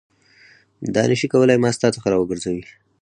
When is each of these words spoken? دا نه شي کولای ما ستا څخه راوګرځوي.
دا 0.95 1.03
نه 1.09 1.15
شي 1.19 1.27
کولای 1.33 1.57
ما 1.63 1.69
ستا 1.77 1.87
څخه 1.95 2.07
راوګرځوي. 2.13 2.65